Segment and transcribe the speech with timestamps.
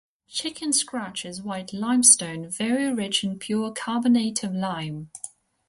[0.27, 5.11] Chicken scratch is white limestone very rich in pure carbonate of lime.